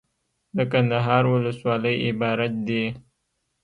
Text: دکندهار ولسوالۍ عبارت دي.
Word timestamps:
دکندهار 0.57 1.23
ولسوالۍ 1.33 1.95
عبارت 2.09 2.53
دي. 2.67 2.83